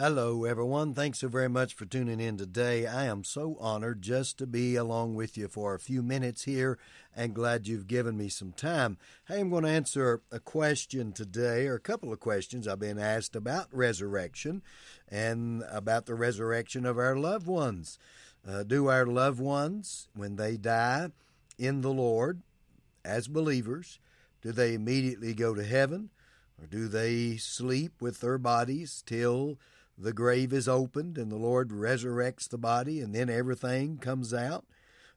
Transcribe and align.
Hello, 0.00 0.44
everyone. 0.44 0.94
Thanks 0.94 1.18
so 1.18 1.26
very 1.26 1.48
much 1.48 1.74
for 1.74 1.84
tuning 1.84 2.20
in 2.20 2.36
today. 2.36 2.86
I 2.86 3.06
am 3.06 3.24
so 3.24 3.56
honored 3.58 4.00
just 4.00 4.38
to 4.38 4.46
be 4.46 4.76
along 4.76 5.16
with 5.16 5.36
you 5.36 5.48
for 5.48 5.74
a 5.74 5.80
few 5.80 6.04
minutes 6.04 6.44
here 6.44 6.78
and 7.16 7.34
glad 7.34 7.66
you've 7.66 7.88
given 7.88 8.16
me 8.16 8.28
some 8.28 8.52
time. 8.52 8.96
Hey, 9.26 9.40
I'm 9.40 9.50
going 9.50 9.64
to 9.64 9.70
answer 9.70 10.22
a 10.30 10.38
question 10.38 11.10
today, 11.10 11.66
or 11.66 11.74
a 11.74 11.80
couple 11.80 12.12
of 12.12 12.20
questions 12.20 12.68
I've 12.68 12.78
been 12.78 13.00
asked 13.00 13.34
about 13.34 13.66
resurrection 13.72 14.62
and 15.08 15.64
about 15.68 16.06
the 16.06 16.14
resurrection 16.14 16.86
of 16.86 16.96
our 16.96 17.16
loved 17.16 17.48
ones. 17.48 17.98
Uh, 18.48 18.62
do 18.62 18.86
our 18.86 19.04
loved 19.04 19.40
ones, 19.40 20.06
when 20.14 20.36
they 20.36 20.56
die 20.56 21.08
in 21.58 21.80
the 21.80 21.92
Lord 21.92 22.40
as 23.04 23.26
believers, 23.26 23.98
do 24.42 24.52
they 24.52 24.74
immediately 24.74 25.34
go 25.34 25.56
to 25.56 25.64
heaven? 25.64 26.10
Or 26.60 26.66
do 26.66 26.86
they 26.86 27.36
sleep 27.36 28.00
with 28.00 28.20
their 28.20 28.38
bodies 28.38 29.02
till 29.04 29.58
the 29.98 30.12
grave 30.12 30.52
is 30.52 30.68
opened 30.68 31.18
and 31.18 31.30
the 31.30 31.36
Lord 31.36 31.70
resurrects 31.70 32.48
the 32.48 32.58
body 32.58 33.00
and 33.00 33.14
then 33.14 33.28
everything 33.28 33.98
comes 33.98 34.32
out? 34.32 34.64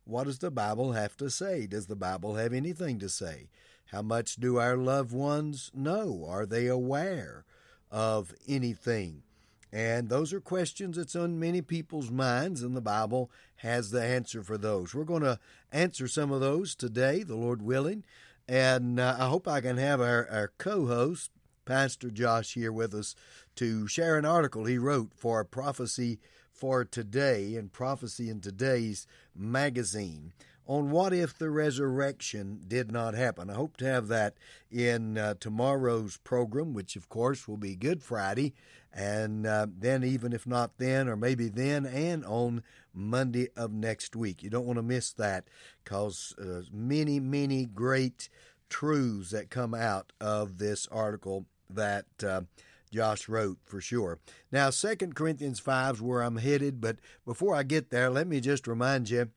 What 0.03 0.25
does 0.25 0.39
the 0.39 0.51
Bible 0.51 0.93
have 0.93 1.15
to 1.17 1.29
say? 1.29 1.67
Does 1.67 1.87
the 1.87 1.95
Bible 1.95 2.35
have 2.35 2.53
anything 2.53 2.99
to 2.99 3.09
say? 3.09 3.49
How 3.91 4.01
much 4.01 4.37
do 4.37 4.57
our 4.57 4.77
loved 4.77 5.11
ones 5.11 5.69
know? 5.73 6.25
Are 6.27 6.45
they 6.45 6.67
aware 6.67 7.45
of 7.91 8.33
anything? 8.47 9.23
And 9.71 10.09
those 10.09 10.33
are 10.33 10.41
questions 10.41 10.97
that's 10.97 11.15
on 11.15 11.39
many 11.39 11.61
people's 11.61 12.11
minds, 12.11 12.61
and 12.61 12.75
the 12.75 12.81
Bible 12.81 13.31
has 13.57 13.91
the 13.91 14.03
answer 14.03 14.43
for 14.43 14.57
those. 14.57 14.93
We're 14.93 15.05
going 15.05 15.23
to 15.23 15.39
answer 15.71 16.07
some 16.07 16.31
of 16.31 16.41
those 16.41 16.75
today, 16.75 17.23
the 17.23 17.35
Lord 17.35 17.61
willing. 17.61 18.03
And 18.47 18.99
uh, 18.99 19.15
I 19.17 19.27
hope 19.27 19.47
I 19.47 19.61
can 19.61 19.77
have 19.77 20.01
our, 20.01 20.27
our 20.29 20.51
co 20.57 20.87
host, 20.87 21.31
Pastor 21.63 22.09
Josh 22.09 22.53
here 22.53 22.71
with 22.71 22.93
us 22.93 23.15
to 23.55 23.87
share 23.87 24.17
an 24.17 24.25
article 24.25 24.65
he 24.65 24.77
wrote 24.77 25.11
for 25.15 25.43
Prophecy 25.43 26.19
for 26.51 26.85
Today 26.85 27.55
and 27.55 27.71
Prophecy 27.71 28.29
in 28.29 28.39
Today's 28.39 29.07
magazine 29.35 30.33
on 30.67 30.91
what 30.91 31.11
if 31.11 31.37
the 31.37 31.49
resurrection 31.49 32.61
did 32.67 32.91
not 32.91 33.13
happen. 33.13 33.49
I 33.49 33.55
hope 33.55 33.77
to 33.77 33.85
have 33.85 34.07
that 34.09 34.35
in 34.69 35.17
uh, 35.17 35.33
tomorrow's 35.39 36.17
program, 36.17 36.73
which 36.73 36.95
of 36.95 37.09
course 37.09 37.47
will 37.47 37.57
be 37.57 37.75
Good 37.75 38.03
Friday, 38.03 38.53
and 38.93 39.47
uh, 39.47 39.67
then, 39.75 40.03
even 40.03 40.33
if 40.33 40.45
not 40.45 40.77
then, 40.77 41.07
or 41.07 41.15
maybe 41.15 41.49
then, 41.49 41.85
and 41.85 42.23
on 42.25 42.63
Monday 42.93 43.47
of 43.55 43.71
next 43.71 44.15
week. 44.15 44.43
You 44.43 44.49
don't 44.49 44.65
want 44.65 44.77
to 44.77 44.83
miss 44.83 45.11
that 45.13 45.45
because 45.83 46.35
uh, 46.39 46.61
many, 46.71 47.19
many 47.19 47.65
great 47.65 48.29
truths 48.69 49.31
that 49.31 49.49
come 49.49 49.73
out 49.73 50.13
of 50.21 50.57
this 50.57 50.87
article 50.91 51.45
that 51.69 52.05
uh, 52.25 52.41
Josh 52.91 53.27
wrote 53.29 53.59
for 53.65 53.81
sure. 53.81 54.19
Now, 54.51 54.69
Second 54.69 55.15
Corinthians 55.15 55.59
5 55.59 55.95
is 55.95 56.01
where 56.01 56.21
I'm 56.21 56.37
headed, 56.37 56.81
but 56.81 56.97
before 57.25 57.55
I 57.55 57.63
get 57.63 57.89
there, 57.89 58.09
let 58.09 58.27
me 58.27 58.39
just 58.39 58.67
remind 58.67 59.09
you 59.09 59.29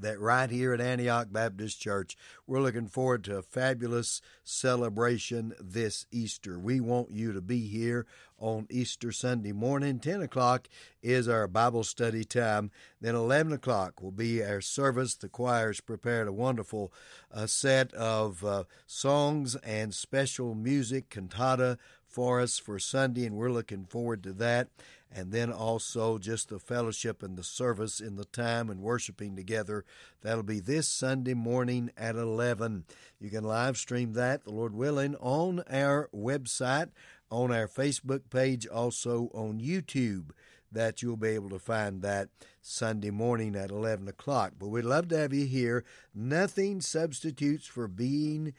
that 0.00 0.20
right 0.20 0.50
here 0.50 0.72
at 0.72 0.80
Antioch 0.80 1.28
Baptist 1.30 1.80
Church, 1.80 2.16
we're 2.46 2.60
looking 2.60 2.88
forward 2.88 3.24
to 3.24 3.36
a 3.36 3.42
fabulous 3.42 4.20
celebration 4.44 5.54
this 5.60 6.06
Easter. 6.10 6.58
We 6.58 6.80
want 6.80 7.10
you 7.10 7.32
to 7.32 7.40
be 7.40 7.66
here 7.66 8.06
on 8.38 8.66
Easter 8.70 9.10
Sunday 9.10 9.52
morning. 9.52 9.98
10 9.98 10.22
o'clock 10.22 10.68
is 11.02 11.28
our 11.28 11.48
Bible 11.48 11.82
study 11.82 12.24
time. 12.24 12.70
Then 13.00 13.14
11 13.14 13.52
o'clock 13.52 14.00
will 14.00 14.12
be 14.12 14.42
our 14.44 14.60
service. 14.60 15.14
The 15.14 15.28
choir's 15.28 15.80
prepared 15.80 16.28
a 16.28 16.32
wonderful 16.32 16.92
uh, 17.32 17.46
set 17.46 17.92
of 17.94 18.44
uh, 18.44 18.64
songs 18.86 19.56
and 19.56 19.92
special 19.92 20.54
music, 20.54 21.10
cantata 21.10 21.78
for 22.08 22.40
us 22.40 22.58
for 22.58 22.78
Sunday, 22.78 23.26
and 23.26 23.36
we're 23.36 23.52
looking 23.52 23.84
forward 23.84 24.22
to 24.24 24.32
that. 24.34 24.68
And 25.10 25.32
then 25.32 25.50
also 25.50 26.18
just 26.18 26.48
the 26.48 26.58
fellowship 26.58 27.22
and 27.22 27.36
the 27.36 27.42
service 27.42 27.98
in 28.00 28.16
the 28.16 28.26
time 28.26 28.68
and 28.68 28.80
worshiping 28.80 29.36
together. 29.36 29.84
That'll 30.20 30.42
be 30.42 30.60
this 30.60 30.86
Sunday 30.86 31.32
morning 31.32 31.90
at 31.96 32.14
11. 32.16 32.84
You 33.18 33.30
can 33.30 33.44
live 33.44 33.78
stream 33.78 34.12
that, 34.14 34.44
the 34.44 34.50
Lord 34.50 34.74
willing, 34.74 35.14
on 35.16 35.62
our 35.70 36.10
website, 36.14 36.90
on 37.30 37.52
our 37.52 37.66
Facebook 37.68 38.28
page, 38.30 38.66
also 38.66 39.30
on 39.32 39.60
YouTube 39.60 40.30
that 40.70 41.02
you'll 41.02 41.16
be 41.16 41.28
able 41.28 41.48
to 41.50 41.58
find 41.58 42.02
that 42.02 42.28
Sunday 42.60 43.10
morning 43.10 43.56
at 43.56 43.70
11 43.70 44.08
o'clock. 44.08 44.52
But 44.58 44.68
we'd 44.68 44.84
love 44.84 45.08
to 45.08 45.16
have 45.16 45.32
you 45.32 45.46
here. 45.46 45.84
Nothing 46.14 46.80
substitutes 46.80 47.66
for 47.66 47.88
being 47.88 48.52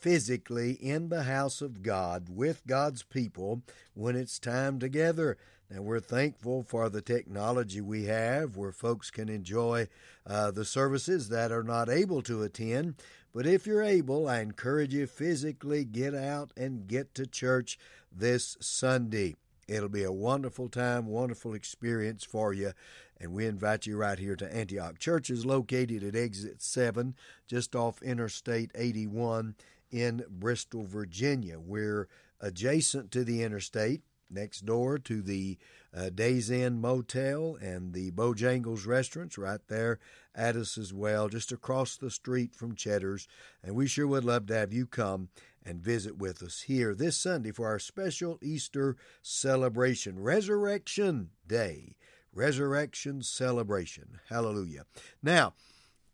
physically 0.00 0.72
in 0.72 1.08
the 1.08 1.24
house 1.24 1.60
of 1.60 1.82
God 1.82 2.28
with 2.30 2.66
God's 2.66 3.02
people 3.02 3.62
when 3.94 4.16
it's 4.16 4.38
time 4.38 4.78
together. 4.78 5.36
Now, 5.70 5.82
we're 5.82 6.00
thankful 6.00 6.62
for 6.62 6.88
the 6.88 7.02
technology 7.02 7.80
we 7.80 8.04
have 8.04 8.56
where 8.56 8.72
folks 8.72 9.10
can 9.10 9.28
enjoy 9.28 9.88
uh, 10.26 10.50
the 10.50 10.64
services 10.64 11.28
that 11.28 11.52
are 11.52 11.62
not 11.62 11.88
able 11.88 12.22
to 12.22 12.42
attend. 12.42 12.96
But 13.32 13.46
if 13.46 13.66
you're 13.66 13.82
able, 13.82 14.28
I 14.28 14.40
encourage 14.40 14.92
you 14.92 15.06
physically 15.06 15.84
get 15.84 16.14
out 16.14 16.50
and 16.56 16.88
get 16.88 17.14
to 17.14 17.26
church 17.26 17.78
this 18.10 18.56
Sunday. 18.60 19.36
It'll 19.68 19.88
be 19.88 20.02
a 20.02 20.10
wonderful 20.10 20.68
time, 20.68 21.06
wonderful 21.06 21.54
experience 21.54 22.24
for 22.24 22.52
you. 22.52 22.72
And 23.20 23.32
we 23.32 23.46
invite 23.46 23.86
you 23.86 23.96
right 23.96 24.18
here 24.18 24.34
to 24.34 24.52
Antioch. 24.52 24.98
Church 24.98 25.30
is 25.30 25.46
located 25.46 26.02
at 26.02 26.16
exit 26.16 26.60
7, 26.60 27.14
just 27.46 27.76
off 27.76 28.02
Interstate 28.02 28.72
81 28.74 29.54
in 29.90 30.24
Bristol, 30.28 30.84
Virginia. 30.84 31.58
We're 31.58 32.08
adjacent 32.40 33.10
to 33.12 33.24
the 33.24 33.42
interstate, 33.42 34.02
next 34.30 34.64
door 34.64 34.98
to 34.98 35.22
the 35.22 35.58
uh, 35.94 36.10
Days 36.10 36.50
Inn 36.50 36.80
Motel 36.80 37.56
and 37.60 37.92
the 37.92 38.12
Bojangles 38.12 38.86
restaurants 38.86 39.36
right 39.36 39.60
there 39.68 39.98
at 40.34 40.56
us 40.56 40.78
as 40.78 40.94
well, 40.94 41.28
just 41.28 41.50
across 41.50 41.96
the 41.96 42.10
street 42.10 42.54
from 42.54 42.74
Cheddar's. 42.74 43.26
And 43.62 43.74
we 43.74 43.86
sure 43.86 44.06
would 44.06 44.24
love 44.24 44.46
to 44.46 44.54
have 44.54 44.72
you 44.72 44.86
come 44.86 45.28
and 45.64 45.82
visit 45.82 46.16
with 46.16 46.42
us 46.42 46.62
here 46.62 46.94
this 46.94 47.16
Sunday 47.16 47.50
for 47.50 47.66
our 47.66 47.78
special 47.78 48.38
Easter 48.40 48.96
celebration, 49.22 50.22
Resurrection 50.22 51.30
Day. 51.46 51.96
Resurrection 52.32 53.22
celebration. 53.22 54.20
Hallelujah. 54.28 54.84
Now, 55.20 55.54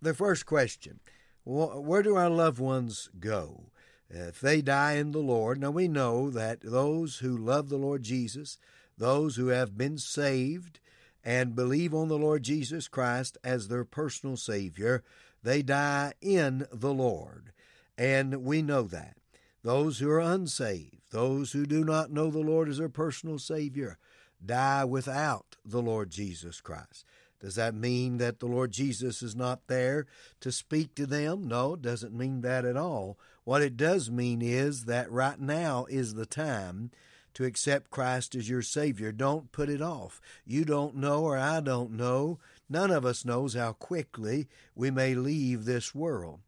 the 0.01 0.15
first 0.15 0.47
question 0.47 1.01
where 1.47 2.03
do 2.03 2.17
our 2.17 2.29
loved 2.29 2.59
ones 2.59 3.09
go? 3.21 3.71
If 4.11 4.41
they 4.41 4.63
die 4.63 4.95
in 4.95 5.13
the 5.13 5.21
Lord, 5.21 5.61
now 5.61 5.71
we 5.71 5.87
know 5.87 6.29
that 6.31 6.61
those 6.61 7.19
who 7.19 7.37
love 7.37 7.69
the 7.69 7.77
Lord 7.77 8.03
Jesus, 8.03 8.59
those 8.99 9.37
who 9.37 9.49
have 9.49 9.79
been 9.79 9.99
saved 9.99 10.81
and 11.25 11.55
believe 11.55 11.95
on 11.95 12.09
the 12.09 12.19
Lord 12.19 12.43
Jesus 12.43 12.89
Christ 12.89 13.39
as 13.45 13.69
their 13.69 13.85
personal 13.85 14.37
Savior, 14.37 15.05
they 15.43 15.63
die 15.63 16.15
in 16.21 16.67
the 16.73 16.93
Lord. 16.93 17.53
And 17.97 18.45
we 18.45 18.61
know 18.63 18.83
that. 18.83 19.17
Those 19.63 19.99
who 19.99 20.11
are 20.11 20.21
unsaved, 20.21 21.13
those 21.13 21.53
who 21.53 21.65
do 21.67 21.85
not 21.85 22.11
know 22.11 22.31
the 22.31 22.39
Lord 22.39 22.69
as 22.69 22.79
their 22.79 22.89
personal 22.89 23.39
Savior, 23.39 23.99
die 24.45 24.85
without 24.85 25.57
the 25.65 25.83
Lord 25.83 26.11
Jesus 26.11 26.61
Christ. 26.61 27.05
Does 27.41 27.55
that 27.57 27.75
mean 27.75 28.19
that 28.19 28.41
the 28.41 28.47
Lord 28.47 28.73
Jesus 28.73 29.23
is 29.23 29.37
not 29.37 29.67
there 29.67 30.07
to 30.41 30.51
speak 30.51 30.95
to 30.95 31.07
them? 31.07 31.47
No, 31.47 31.75
it 31.75 31.83
doesn't 31.83 32.17
mean 32.17 32.41
that 32.41 32.65
at 32.65 32.77
all. 32.77 33.19
What 33.45 33.63
it 33.63 33.77
does 33.77 34.11
mean 34.11 34.43
is 34.43 34.87
that 34.87 35.11
right 35.11 35.39
now 35.39 35.87
is 35.89 36.15
the 36.15 36.27
time 36.27 36.91
to 37.35 37.45
accept 37.45 37.91
Christ 37.91 38.35
as 38.35 38.49
your 38.49 38.63
Savior. 38.63 39.13
Don't 39.13 39.53
put 39.53 39.69
it 39.69 39.83
off. 39.83 40.21
You 40.47 40.65
don't 40.65 40.97
know, 40.97 41.23
or 41.23 41.37
I 41.37 41.61
don't 41.61 41.93
know. 41.93 42.39
None 42.69 42.91
of 42.91 43.05
us 43.05 43.25
knows 43.25 43.55
how 43.55 43.73
quickly 43.73 44.49
we 44.75 44.91
may 44.91 45.15
leave 45.15 45.65
this 45.65 45.95
world. 45.95 46.41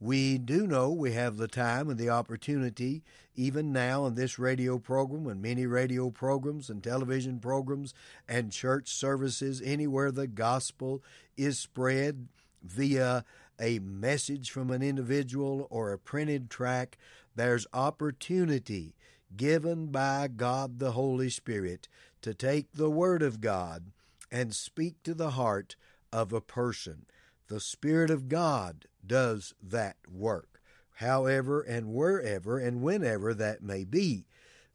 We 0.00 0.38
do 0.38 0.66
know 0.66 0.90
we 0.90 1.12
have 1.12 1.36
the 1.36 1.46
time 1.46 1.90
and 1.90 1.98
the 1.98 2.08
opportunity, 2.08 3.02
even 3.34 3.70
now 3.70 4.06
in 4.06 4.14
this 4.14 4.38
radio 4.38 4.78
program 4.78 5.26
and 5.26 5.42
many 5.42 5.66
radio 5.66 6.08
programs 6.08 6.70
and 6.70 6.82
television 6.82 7.38
programs 7.38 7.92
and 8.26 8.50
church 8.50 8.88
services, 8.88 9.60
anywhere 9.62 10.10
the 10.10 10.26
gospel 10.26 11.02
is 11.36 11.58
spread 11.58 12.28
via 12.62 13.26
a 13.60 13.78
message 13.80 14.50
from 14.50 14.70
an 14.70 14.82
individual 14.82 15.66
or 15.68 15.92
a 15.92 15.98
printed 15.98 16.48
track, 16.48 16.96
there's 17.36 17.66
opportunity 17.74 18.94
given 19.36 19.86
by 19.88 20.28
God 20.28 20.78
the 20.78 20.92
Holy 20.92 21.28
Spirit 21.28 21.88
to 22.22 22.32
take 22.32 22.72
the 22.72 22.90
Word 22.90 23.22
of 23.22 23.42
God 23.42 23.92
and 24.32 24.54
speak 24.54 25.02
to 25.02 25.12
the 25.12 25.30
heart 25.30 25.76
of 26.10 26.32
a 26.32 26.40
person. 26.40 27.04
The 27.50 27.58
Spirit 27.58 28.10
of 28.10 28.28
God 28.28 28.86
does 29.04 29.54
that 29.60 29.96
work. 30.08 30.60
however 31.00 31.62
and 31.62 31.92
wherever 31.92 32.58
and 32.58 32.80
whenever 32.80 33.34
that 33.34 33.62
may 33.62 33.84
be. 33.84 34.26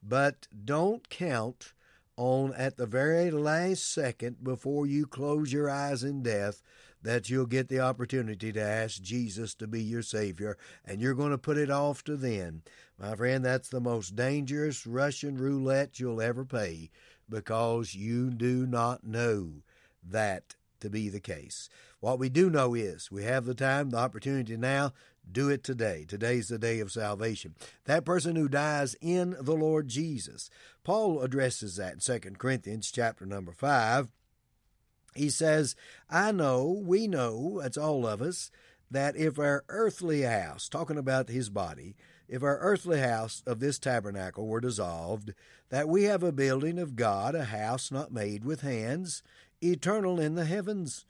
But 0.02 0.46
don't 0.64 1.08
count 1.08 1.72
on 2.16 2.52
at 2.54 2.76
the 2.76 2.86
very 2.86 3.30
last 3.30 3.90
second 3.92 4.44
before 4.44 4.86
you 4.86 5.06
close 5.06 5.52
your 5.52 5.70
eyes 5.70 6.02
in 6.02 6.22
death 6.22 6.62
that 7.00 7.30
you'll 7.30 7.46
get 7.46 7.68
the 7.68 7.80
opportunity 7.80 8.52
to 8.52 8.60
ask 8.60 9.00
Jesus 9.00 9.54
to 9.54 9.66
be 9.66 9.82
your 9.82 10.02
Savior, 10.02 10.58
and 10.84 11.00
you're 11.00 11.14
going 11.14 11.30
to 11.30 11.38
put 11.38 11.56
it 11.56 11.70
off 11.70 12.02
to 12.04 12.16
then. 12.16 12.62
My 12.98 13.14
friend, 13.14 13.44
that's 13.44 13.68
the 13.68 13.80
most 13.80 14.16
dangerous 14.16 14.86
Russian 14.86 15.36
roulette 15.38 16.00
you'll 16.00 16.20
ever 16.20 16.44
pay 16.44 16.90
because 17.28 17.94
you 17.94 18.30
do 18.30 18.66
not 18.66 19.04
know 19.04 19.62
that 20.02 20.56
to 20.80 20.90
be 20.90 21.08
the 21.08 21.20
case. 21.20 21.68
What 22.00 22.18
we 22.18 22.28
do 22.28 22.50
know 22.50 22.74
is 22.74 23.10
we 23.10 23.24
have 23.24 23.44
the 23.44 23.54
time, 23.54 23.90
the 23.90 23.98
opportunity 23.98 24.56
now. 24.56 24.92
Do 25.30 25.48
it 25.48 25.64
today. 25.64 26.04
Today's 26.06 26.48
the 26.48 26.58
day 26.58 26.78
of 26.78 26.92
salvation. 26.92 27.56
That 27.84 28.04
person 28.04 28.36
who 28.36 28.48
dies 28.48 28.94
in 29.00 29.36
the 29.40 29.56
Lord 29.56 29.88
Jesus. 29.88 30.50
Paul 30.84 31.20
addresses 31.20 31.76
that 31.76 31.94
in 31.94 32.20
2 32.20 32.30
Corinthians 32.38 32.92
chapter 32.92 33.26
number 33.26 33.50
5 33.50 34.08
he 35.16 35.30
says, 35.30 35.74
I 36.08 36.32
know, 36.32 36.82
we 36.84 37.08
know, 37.08 37.60
it's 37.64 37.78
all 37.78 38.06
of 38.06 38.22
us, 38.22 38.50
that 38.90 39.16
if 39.16 39.38
our 39.38 39.64
earthly 39.68 40.22
house, 40.22 40.68
talking 40.68 40.98
about 40.98 41.28
his 41.28 41.50
body, 41.50 41.96
if 42.28 42.42
our 42.42 42.58
earthly 42.58 43.00
house 43.00 43.42
of 43.46 43.60
this 43.60 43.78
tabernacle 43.78 44.46
were 44.46 44.60
dissolved, 44.60 45.32
that 45.70 45.88
we 45.88 46.04
have 46.04 46.22
a 46.22 46.32
building 46.32 46.78
of 46.78 46.96
God, 46.96 47.34
a 47.34 47.44
house 47.44 47.90
not 47.90 48.12
made 48.12 48.44
with 48.44 48.60
hands, 48.60 49.22
eternal 49.62 50.20
in 50.20 50.34
the 50.34 50.44
heavens. 50.44 51.04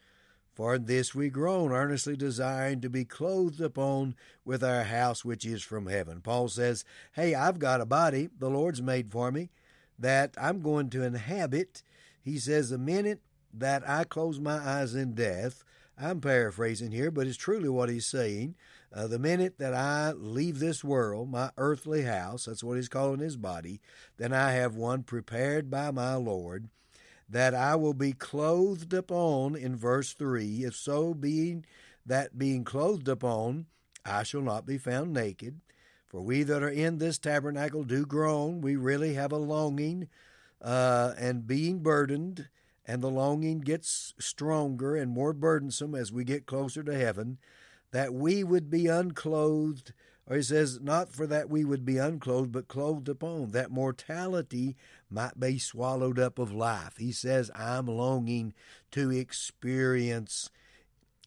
For 0.55 0.75
in 0.75 0.87
this 0.87 1.15
we 1.15 1.29
groan, 1.29 1.71
earnestly 1.71 2.17
desiring 2.17 2.81
to 2.81 2.89
be 2.89 3.05
clothed 3.05 3.61
upon 3.61 4.15
with 4.45 4.65
our 4.65 4.85
house 4.85 5.25
which 5.25 5.45
is 5.45 5.63
from 5.63 5.87
heaven. 5.87 6.23
Paul 6.23 6.49
says, 6.49 6.85
Hey, 7.13 7.35
I've 7.35 7.59
got 7.59 7.83
a 7.83 7.87
body 7.87 8.31
the 8.39 8.49
Lord's 8.49 8.81
made 8.81 9.13
for 9.13 9.31
me 9.31 9.51
that 9.99 10.35
I'm 10.41 10.63
going 10.63 10.89
to 10.91 11.03
inhabit. 11.03 11.83
He 12.23 12.39
says, 12.39 12.71
The 12.71 12.79
minute 12.79 13.21
that 13.53 13.89
I 13.89 14.05
close 14.05 14.41
my 14.41 14.57
eyes 14.57 14.95
in 14.95 15.15
death. 15.15 15.63
I'm 15.99 16.21
paraphrasing 16.21 16.91
here, 16.91 17.11
but 17.11 17.27
it's 17.27 17.39
truly 17.39 17.69
what 17.69 17.89
he's 17.89 18.07
saying. 18.07 18.55
Uh, 18.95 19.07
the 19.07 19.19
minute 19.19 19.59
that 19.59 19.75
I 19.75 20.13
leave 20.13 20.59
this 20.59 20.85
world, 20.85 21.31
my 21.31 21.51
earthly 21.57 22.03
house, 22.03 22.45
that's 22.45 22.63
what 22.63 22.77
he's 22.77 22.89
calling 22.89 23.21
his 23.21 23.37
body, 23.37 23.81
then 24.17 24.33
I 24.33 24.53
have 24.53 24.75
one 24.75 25.03
prepared 25.03 25.71
by 25.71 25.91
my 25.91 26.15
Lord, 26.15 26.69
that 27.29 27.55
I 27.55 27.77
will 27.77 27.95
be 27.95 28.13
clothed 28.13 28.93
upon 28.93 29.57
in 29.57 29.77
verse 29.77 30.13
3. 30.13 30.65
If 30.65 30.77
so 30.77 31.15
being 31.15 31.65
that 32.05 32.39
being 32.39 32.65
clothed 32.65 33.09
upon, 33.09 33.67
I 34.05 34.23
shall 34.23 34.43
not 34.43 34.65
be 34.65 34.79
found 34.79 35.13
naked. 35.13 35.61
For 36.07 36.21
we 36.21 36.45
that 36.45 36.63
are 36.63 36.69
in 36.69 36.99
this 36.99 37.19
tabernacle 37.19 37.83
do 37.83 38.07
groan. 38.07 38.61
We 38.61 38.77
really 38.77 39.15
have 39.15 39.33
a 39.33 39.39
longing 39.39 40.09
uh, 40.63 41.15
and 41.19 41.47
being 41.47 41.81
burdened 41.81 42.49
and 42.87 43.03
the 43.03 43.11
longing 43.11 43.61
gets 43.61 44.15
stronger 44.19 44.95
and 44.95 45.11
more 45.11 45.33
burdensome 45.33 45.95
as 45.95 46.13
we 46.13 46.25
get 46.25 46.47
closer 46.47 46.83
to 46.85 46.97
heaven, 46.97 47.39
that 47.91 48.15
we 48.15 48.45
would 48.45 48.71
be 48.71 48.87
unclothed, 48.87 49.93
or 50.29 50.37
he 50.37 50.43
says, 50.43 50.81
not 50.81 51.13
for 51.13 51.27
that 51.27 51.49
we 51.49 51.65
would 51.65 51.85
be 51.85 51.99
unclothed, 51.99 52.51
but 52.51 52.69
clothed 52.69 53.09
upon, 53.09 53.53
that 53.53 53.71
mortality 53.71 54.77
might 55.09 55.39
be 55.39 55.59
swallowed 55.59 56.19
up 56.19 56.39
of 56.39 56.53
life. 56.53 56.97
He 56.99 57.13
says, 57.13 57.51
I'm 57.55 57.87
longing 57.87 58.53
to 58.91 59.11
experience 59.11 60.51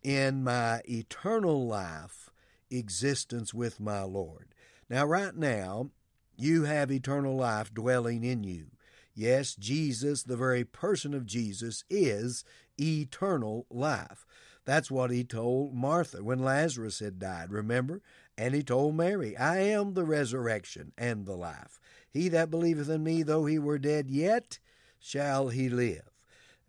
in 0.03 0.43
my 0.43 0.81
eternal 0.89 1.65
life 1.65 2.29
existence 2.69 3.53
with 3.53 3.79
my 3.79 4.01
Lord. 4.01 4.53
Now, 4.89 5.05
right 5.05 5.35
now, 5.35 5.91
you 6.37 6.63
have 6.63 6.91
eternal 6.91 7.35
life 7.35 7.73
dwelling 7.73 8.23
in 8.23 8.43
you. 8.43 8.67
Yes, 9.13 9.55
Jesus, 9.55 10.23
the 10.23 10.37
very 10.37 10.63
person 10.63 11.13
of 11.13 11.25
Jesus, 11.25 11.83
is 11.89 12.43
eternal 12.79 13.65
life. 13.69 14.25
That's 14.65 14.91
what 14.91 15.11
he 15.11 15.23
told 15.23 15.73
Martha 15.73 16.23
when 16.23 16.39
Lazarus 16.39 16.99
had 16.99 17.19
died, 17.19 17.51
remember? 17.51 18.01
And 18.37 18.53
he 18.53 18.63
told 18.63 18.95
Mary, 18.95 19.35
I 19.35 19.59
am 19.59 19.93
the 19.93 20.05
resurrection 20.05 20.93
and 20.97 21.25
the 21.25 21.35
life. 21.35 21.79
He 22.09 22.29
that 22.29 22.51
believeth 22.51 22.89
in 22.89 23.03
me, 23.03 23.23
though 23.23 23.45
he 23.45 23.59
were 23.59 23.79
dead, 23.79 24.09
yet 24.09 24.59
shall 24.99 25.49
he 25.49 25.69
live. 25.69 26.08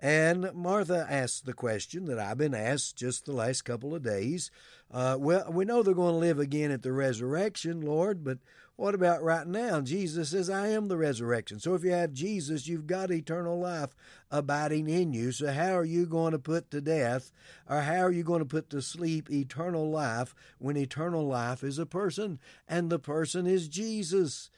And 0.02 0.50
Martha 0.54 1.06
asked 1.10 1.44
the 1.44 1.52
question 1.52 2.06
that 2.06 2.18
I've 2.18 2.38
been 2.38 2.54
asked 2.54 2.96
just 2.96 3.26
the 3.26 3.32
last 3.32 3.66
couple 3.66 3.94
of 3.94 4.02
days. 4.02 4.50
Uh, 4.90 5.16
well, 5.20 5.52
we 5.52 5.66
know 5.66 5.82
they're 5.82 5.92
going 5.92 6.14
to 6.14 6.18
live 6.18 6.38
again 6.38 6.70
at 6.70 6.82
the 6.82 6.90
resurrection, 6.90 7.82
Lord, 7.82 8.24
but 8.24 8.38
what 8.76 8.94
about 8.94 9.22
right 9.22 9.46
now? 9.46 9.82
Jesus 9.82 10.30
says, 10.30 10.48
I 10.48 10.68
am 10.68 10.88
the 10.88 10.96
resurrection. 10.96 11.60
So 11.60 11.74
if 11.74 11.84
you 11.84 11.90
have 11.90 12.14
Jesus, 12.14 12.66
you've 12.66 12.86
got 12.86 13.10
eternal 13.10 13.60
life 13.60 13.90
abiding 14.30 14.88
in 14.88 15.12
you. 15.12 15.32
So 15.32 15.52
how 15.52 15.74
are 15.74 15.84
you 15.84 16.06
going 16.06 16.32
to 16.32 16.38
put 16.38 16.70
to 16.70 16.80
death, 16.80 17.30
or 17.68 17.82
how 17.82 18.00
are 18.00 18.10
you 18.10 18.22
going 18.22 18.38
to 18.38 18.46
put 18.46 18.70
to 18.70 18.80
sleep 18.80 19.30
eternal 19.30 19.90
life 19.90 20.34
when 20.58 20.78
eternal 20.78 21.26
life 21.26 21.62
is 21.62 21.78
a 21.78 21.84
person 21.84 22.40
and 22.66 22.88
the 22.88 22.98
person 22.98 23.46
is 23.46 23.68
Jesus? 23.68 24.48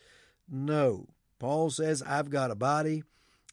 No. 0.49 1.09
Paul 1.41 1.71
says, 1.71 2.01
I've 2.01 2.31
got 2.31 2.53
a 2.53 2.55
body 2.55 3.03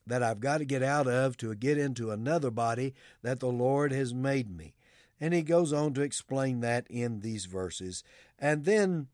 that 0.09 0.23
I've 0.23 0.39
got 0.39 0.59
to 0.59 0.65
get 0.65 0.83
out 0.83 1.07
of 1.07 1.37
to 1.37 1.55
get 1.55 1.77
into 1.77 2.11
another 2.11 2.51
body 2.51 2.93
that 3.21 3.39
the 3.39 3.47
Lord 3.47 3.91
has 3.91 4.13
made 4.13 4.55
me. 4.55 4.73
And 5.21 5.33
he 5.33 5.41
goes 5.41 5.73
on 5.73 5.93
to 5.95 6.01
explain 6.01 6.61
that 6.61 6.85
in 6.89 7.19
these 7.19 7.45
verses. 7.45 8.03
And 8.37 8.65
then 8.65 9.07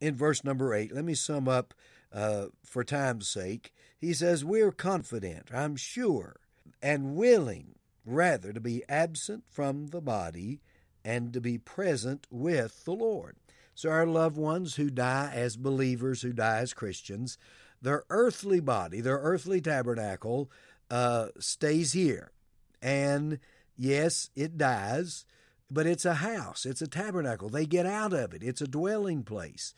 in 0.00 0.14
verse 0.14 0.44
number 0.44 0.74
8. 0.74 0.94
Let 0.94 1.04
me 1.04 1.14
sum 1.14 1.48
up 1.48 1.74
uh, 2.12 2.46
for 2.64 2.84
time's 2.84 3.28
sake. 3.28 3.72
He 3.98 4.14
says, 4.14 4.44
We're 4.44 4.72
confident, 4.72 5.50
I'm 5.52 5.76
sure, 5.76 6.36
and 6.82 7.16
willing 7.16 7.74
rather 8.04 8.52
to 8.52 8.60
be 8.60 8.82
absent 8.88 9.44
from 9.50 9.88
the 9.88 10.00
body 10.00 10.60
and 11.04 11.32
to 11.32 11.40
be 11.40 11.58
present 11.58 12.26
with 12.30 12.84
the 12.84 12.92
Lord. 12.92 13.36
So, 13.74 13.90
our 13.90 14.06
loved 14.06 14.36
ones 14.36 14.76
who 14.76 14.90
die 14.90 15.30
as 15.34 15.56
believers, 15.56 16.22
who 16.22 16.32
die 16.32 16.58
as 16.58 16.74
Christians, 16.74 17.38
their 17.82 18.04
earthly 18.10 18.60
body, 18.60 19.00
their 19.00 19.18
earthly 19.18 19.60
tabernacle, 19.60 20.50
uh, 20.90 21.28
stays 21.38 21.92
here. 21.92 22.32
And 22.80 23.38
yes, 23.76 24.30
it 24.36 24.58
dies, 24.58 25.24
but 25.70 25.86
it's 25.86 26.04
a 26.04 26.14
house, 26.14 26.66
it's 26.66 26.82
a 26.82 26.88
tabernacle. 26.88 27.48
They 27.48 27.66
get 27.66 27.86
out 27.86 28.12
of 28.12 28.32
it, 28.34 28.42
it's 28.42 28.60
a 28.60 28.68
dwelling 28.68 29.22
place. 29.22 29.74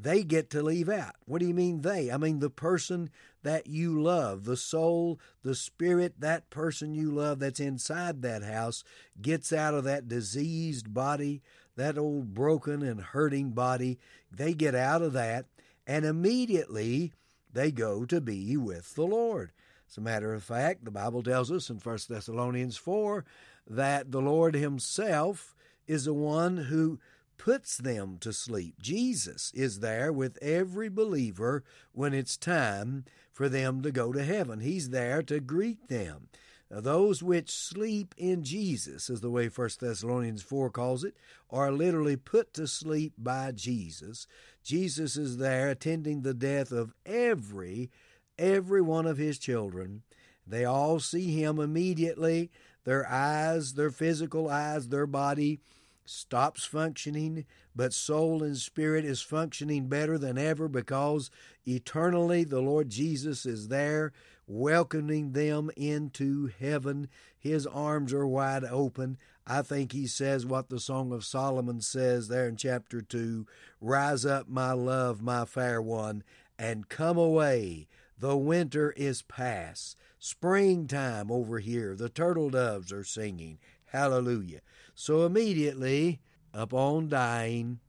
They 0.00 0.22
get 0.22 0.50
to 0.50 0.62
leave 0.62 0.88
out. 0.88 1.16
What 1.24 1.40
do 1.40 1.46
you 1.48 1.54
mean 1.54 1.80
they? 1.80 2.10
I 2.10 2.18
mean 2.18 2.38
the 2.38 2.50
person 2.50 3.10
that 3.42 3.66
you 3.66 4.00
love, 4.00 4.44
the 4.44 4.56
soul, 4.56 5.18
the 5.42 5.56
spirit, 5.56 6.20
that 6.20 6.50
person 6.50 6.94
you 6.94 7.10
love 7.10 7.40
that's 7.40 7.58
inside 7.58 8.22
that 8.22 8.44
house 8.44 8.84
gets 9.20 9.52
out 9.52 9.74
of 9.74 9.84
that 9.84 10.06
diseased 10.06 10.94
body, 10.94 11.42
that 11.76 11.98
old 11.98 12.32
broken 12.32 12.82
and 12.82 13.00
hurting 13.00 13.50
body. 13.50 13.98
They 14.30 14.54
get 14.54 14.74
out 14.74 15.02
of 15.02 15.14
that, 15.14 15.46
and 15.86 16.04
immediately 16.04 17.12
they 17.58 17.72
go 17.72 18.04
to 18.04 18.20
be 18.20 18.56
with 18.56 18.94
the 18.94 19.06
Lord. 19.06 19.50
As 19.90 19.96
a 19.96 20.00
matter 20.00 20.32
of 20.32 20.44
fact, 20.44 20.84
the 20.84 20.90
Bible 20.92 21.22
tells 21.22 21.50
us 21.50 21.68
in 21.68 21.78
1 21.78 21.98
Thessalonians 22.08 22.76
4 22.76 23.24
that 23.66 24.12
the 24.12 24.20
Lord 24.20 24.54
Himself 24.54 25.56
is 25.86 26.04
the 26.04 26.14
one 26.14 26.56
who 26.56 27.00
puts 27.36 27.76
them 27.76 28.18
to 28.20 28.32
sleep. 28.32 28.80
Jesus 28.80 29.50
is 29.54 29.80
there 29.80 30.12
with 30.12 30.38
every 30.42 30.88
believer 30.88 31.64
when 31.92 32.14
it's 32.14 32.36
time 32.36 33.04
for 33.32 33.48
them 33.48 33.82
to 33.82 33.90
go 33.90 34.12
to 34.12 34.22
heaven. 34.22 34.60
He's 34.60 34.90
there 34.90 35.22
to 35.24 35.40
greet 35.40 35.88
them. 35.88 36.28
Those 36.70 37.22
which 37.22 37.50
sleep 37.50 38.14
in 38.18 38.44
Jesus, 38.44 39.08
as 39.08 39.22
the 39.22 39.30
way 39.30 39.48
1 39.48 39.70
Thessalonians 39.80 40.42
4 40.42 40.70
calls 40.70 41.02
it, 41.02 41.16
are 41.50 41.72
literally 41.72 42.16
put 42.16 42.52
to 42.54 42.66
sleep 42.66 43.14
by 43.16 43.52
Jesus. 43.52 44.26
Jesus 44.62 45.16
is 45.16 45.38
there 45.38 45.70
attending 45.70 46.20
the 46.20 46.34
death 46.34 46.70
of 46.70 46.92
every 47.06 47.90
every 48.38 48.80
one 48.80 49.06
of 49.06 49.18
his 49.18 49.38
children. 49.38 50.02
They 50.46 50.64
all 50.64 51.00
see 51.00 51.32
him 51.40 51.58
immediately. 51.58 52.50
Their 52.84 53.06
eyes, 53.10 53.74
their 53.74 53.90
physical 53.90 54.48
eyes, 54.48 54.88
their 54.88 55.06
body 55.06 55.60
stops 56.08 56.64
functioning, 56.64 57.44
but 57.74 57.92
soul 57.92 58.42
and 58.42 58.56
spirit 58.56 59.04
is 59.04 59.20
functioning 59.22 59.88
better 59.88 60.18
than 60.18 60.38
ever 60.38 60.68
because 60.68 61.30
eternally 61.66 62.44
the 62.44 62.60
Lord 62.60 62.88
Jesus 62.88 63.46
is 63.46 63.68
there 63.68 64.12
welcoming 64.46 65.32
them 65.32 65.70
into 65.76 66.50
heaven. 66.58 67.08
His 67.38 67.66
arms 67.66 68.12
are 68.12 68.26
wide 68.26 68.64
open. 68.64 69.18
I 69.46 69.62
think 69.62 69.92
he 69.92 70.06
says 70.06 70.44
what 70.44 70.68
the 70.68 70.80
Song 70.80 71.12
of 71.12 71.24
Solomon 71.24 71.80
says 71.80 72.28
there 72.28 72.48
in 72.48 72.56
chapter 72.56 73.00
2 73.00 73.46
Rise 73.80 74.24
up, 74.26 74.48
my 74.48 74.72
love, 74.72 75.22
my 75.22 75.44
fair 75.44 75.80
one, 75.80 76.22
and 76.58 76.88
come 76.88 77.18
away 77.18 77.88
the 78.20 78.36
winter 78.36 78.92
is 78.96 79.22
past. 79.22 79.96
Springtime 80.18 81.30
over 81.30 81.60
here. 81.60 81.94
The 81.94 82.08
turtle 82.08 82.50
doves 82.50 82.92
are 82.92 83.04
singing. 83.04 83.58
Hallelujah. 83.90 84.60
So 84.94 85.24
immediately, 85.24 86.20
upon 86.52 87.08
dying, 87.08 87.80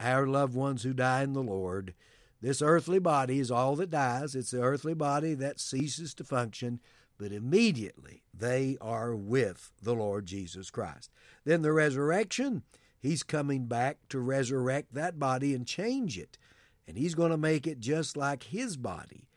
our 0.00 0.26
loved 0.26 0.54
ones 0.54 0.82
who 0.82 0.92
die 0.92 1.22
in 1.22 1.32
the 1.32 1.42
Lord. 1.42 1.94
This 2.40 2.62
earthly 2.62 2.98
body 2.98 3.40
is 3.40 3.50
all 3.50 3.74
that 3.76 3.90
dies. 3.90 4.34
It's 4.34 4.52
the 4.52 4.62
earthly 4.62 4.94
body 4.94 5.34
that 5.34 5.58
ceases 5.58 6.14
to 6.14 6.24
function, 6.24 6.80
but 7.18 7.32
immediately 7.32 8.22
they 8.32 8.76
are 8.80 9.16
with 9.16 9.72
the 9.82 9.94
Lord 9.94 10.26
Jesus 10.26 10.70
Christ. 10.70 11.10
Then 11.44 11.62
the 11.62 11.72
resurrection, 11.72 12.62
He's 13.00 13.22
coming 13.22 13.66
back 13.66 13.98
to 14.10 14.20
resurrect 14.20 14.94
that 14.94 15.18
body 15.18 15.54
and 15.54 15.66
change 15.66 16.18
it. 16.18 16.38
And 16.86 16.96
He's 16.96 17.14
going 17.14 17.30
to 17.30 17.36
make 17.36 17.66
it 17.66 17.80
just 17.80 18.16
like 18.16 18.44
His 18.44 18.76
body. 18.76 19.28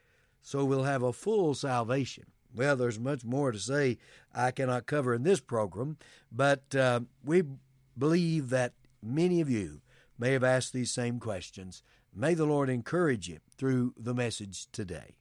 So 0.41 0.65
we'll 0.65 0.83
have 0.83 1.03
a 1.03 1.13
full 1.13 1.53
salvation. 1.53 2.25
Well, 2.53 2.75
there's 2.75 3.00
much 3.00 3.24
more 3.24 3.51
to 3.51 3.60
say 3.60 3.98
I 4.34 4.51
cannot 4.51 4.86
cover 4.86 5.13
in 5.13 5.24
this 5.24 5.39
program, 5.39 5.98
but 6.31 6.75
uh, 6.75 7.01
we 7.24 7.43
believe 7.98 8.50
that 8.50 8.74
many 9.01 9.41
of 9.41 9.50
you 9.50 9.81
may 10.17 10.34
have 10.34 10.43
asked 10.43 10.74
these 10.74 10.91
same 10.91 11.20
questions. 11.20 11.81
May 12.13 12.34
the 12.34 12.46
Lord 12.46 12.70
encourage 12.70 13.29
you 13.29 13.39
through 13.58 13.93
the 13.98 14.13
message 14.13 14.67
today. 14.72 15.15